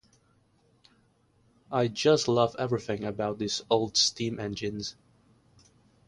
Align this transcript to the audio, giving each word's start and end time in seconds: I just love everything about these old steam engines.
I 1.71 1.87
just 1.87 2.27
love 2.27 2.55
everything 2.57 3.03
about 3.03 3.37
these 3.37 3.61
old 3.69 3.97
steam 3.97 4.39
engines. 4.39 4.95